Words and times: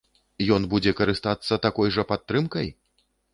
Ён 0.55 0.63
будзе 0.71 0.93
карыстацца 0.99 1.59
такой 1.67 1.93
жа 1.99 2.07
падтрымкай? 2.13 2.73